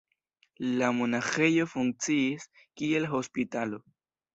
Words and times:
La 0.79 0.89
monaĥejo 1.01 1.69
funkciis 1.75 2.51
kiel 2.59 3.11
hospitalo. 3.17 3.87